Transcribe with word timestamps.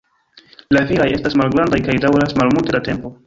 La 0.77 0.81
viraj 0.91 1.07
estas 1.17 1.37
malgrandaj 1.43 1.81
kaj 1.89 1.99
daŭras 2.07 2.35
malmulte 2.41 2.77
da 2.79 2.85
tempo. 2.91 3.15